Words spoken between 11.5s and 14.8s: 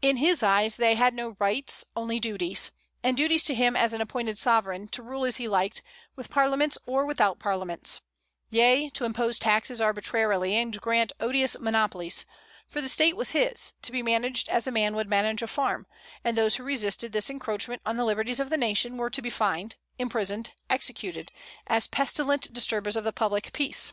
monopolies: for the State was his, to be managed as a